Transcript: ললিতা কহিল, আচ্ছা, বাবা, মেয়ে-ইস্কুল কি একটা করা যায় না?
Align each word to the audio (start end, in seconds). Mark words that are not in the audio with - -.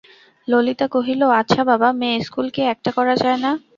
ললিতা 0.47 0.85
কহিল, 0.87 1.21
আচ্ছা, 1.39 1.61
বাবা, 1.63 1.87
মেয়ে-ইস্কুল 1.99 2.47
কি 2.53 2.61
একটা 2.73 2.89
করা 2.97 3.13
যায় 3.15 3.39
না? 3.43 3.51